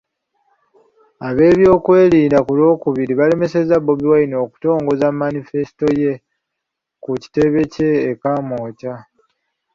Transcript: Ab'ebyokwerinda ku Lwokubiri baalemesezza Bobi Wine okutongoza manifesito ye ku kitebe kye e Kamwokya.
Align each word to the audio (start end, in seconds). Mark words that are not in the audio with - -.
Ab'ebyokwerinda 1.27 2.37
ku 2.45 2.51
Lwokubiri 2.57 3.13
baalemesezza 3.15 3.75
Bobi 3.79 4.05
Wine 4.11 4.35
okutongoza 4.43 5.07
manifesito 5.21 5.87
ye 6.01 6.13
ku 7.03 7.11
kitebe 7.21 7.61
kye 7.73 7.89
e 8.11 8.11
Kamwokya. 8.21 8.93